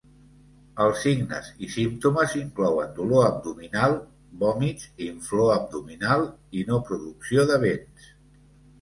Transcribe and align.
Els 0.85 1.03
signes 1.07 1.51
i 1.67 1.69
símptomes 1.73 2.33
inclouen 2.39 2.97
dolor 2.97 3.27
abdominal, 3.27 3.95
vòmits, 4.47 4.91
inflor 5.11 5.55
abdominal 5.61 6.29
i 6.63 6.69
no 6.73 6.85
producció 6.93 7.51
de 7.55 7.65
vents. 7.71 8.15